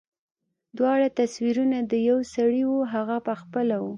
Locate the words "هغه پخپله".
2.93-3.77